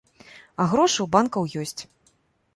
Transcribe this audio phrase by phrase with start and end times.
[0.61, 1.81] А грошы ў банкаў ёсць.